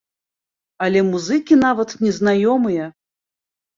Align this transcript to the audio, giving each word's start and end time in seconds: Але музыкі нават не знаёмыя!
Але 0.85 1.03
музыкі 1.11 1.59
нават 1.65 1.89
не 2.07 2.11
знаёмыя! 2.21 2.85